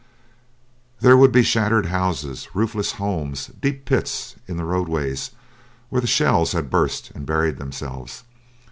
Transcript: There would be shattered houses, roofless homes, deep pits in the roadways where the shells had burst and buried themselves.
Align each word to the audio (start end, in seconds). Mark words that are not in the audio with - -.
There 1.01 1.15
would 1.15 1.31
be 1.31 1.43
shattered 1.43 1.85
houses, 1.85 2.49
roofless 2.55 2.93
homes, 2.93 3.51
deep 3.61 3.85
pits 3.85 4.35
in 4.47 4.57
the 4.57 4.65
roadways 4.65 5.29
where 5.89 6.01
the 6.01 6.07
shells 6.07 6.53
had 6.53 6.71
burst 6.71 7.11
and 7.13 7.23
buried 7.23 7.57
themselves. 7.57 8.23